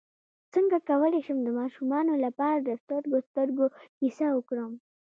څنګه 0.53 0.77
کولی 0.89 1.21
شم 1.25 1.37
د 1.43 1.49
ماشومانو 1.59 2.13
لپاره 2.25 2.57
د 2.59 2.69
سترګو 2.81 3.17
سترګو 3.29 3.65
کیسه 3.97 4.27
وکړم 4.37 4.71